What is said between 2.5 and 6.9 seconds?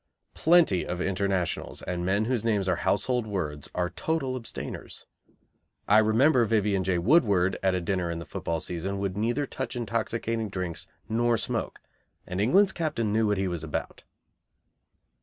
are household words are total abstainers. I remember Vivian